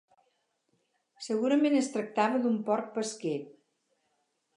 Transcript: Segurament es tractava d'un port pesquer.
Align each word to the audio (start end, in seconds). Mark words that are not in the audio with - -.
Segurament 1.25 1.75
es 1.81 1.89
tractava 1.97 2.39
d'un 2.47 2.57
port 2.71 2.89
pesquer. 2.97 3.35